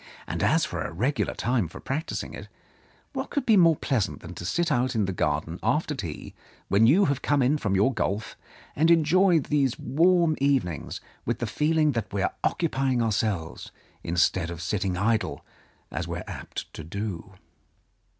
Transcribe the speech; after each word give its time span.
And 0.25 0.41
as 0.41 0.65
for 0.65 0.81
a 0.81 0.91
regular 0.91 1.35
time 1.35 1.67
for 1.67 1.79
practising 1.79 2.33
it, 2.33 2.47
what 3.13 3.29
could 3.29 3.45
be 3.45 3.55
more 3.55 3.75
pleasant 3.75 4.21
than 4.21 4.33
to 4.33 4.45
sit 4.45 4.71
out 4.71 4.95
in 4.95 5.05
the 5.05 5.13
garden 5.13 5.59
after 5.61 5.93
tea, 5.93 6.33
when 6.69 6.87
you 6.87 7.05
have 7.05 7.21
come 7.21 7.43
in 7.43 7.59
from 7.59 7.75
your 7.75 7.93
golf, 7.93 8.35
and 8.75 8.89
enjoy 8.89 9.37
these 9.41 9.77
warm 9.77 10.35
evenings, 10.41 11.01
with 11.23 11.37
the 11.37 11.45
feeling 11.45 11.91
that 11.91 12.11
we 12.11 12.23
are 12.23 12.33
occupying 12.43 12.99
ourselves, 12.99 13.71
instead 14.03 14.49
of 14.49 14.59
sitting 14.59 14.97
idle, 14.97 15.45
as 15.91 16.07
we 16.07 16.17
are 16.17 16.23
apt 16.25 16.73
to 16.73 16.83
do?" 16.83 17.35